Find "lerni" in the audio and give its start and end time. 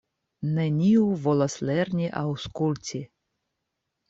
1.71-2.09